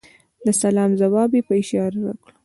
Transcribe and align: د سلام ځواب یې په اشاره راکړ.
د 0.45 0.47
سلام 0.61 0.91
ځواب 1.01 1.29
یې 1.37 1.41
په 1.47 1.53
اشاره 1.61 1.99
راکړ. 2.05 2.31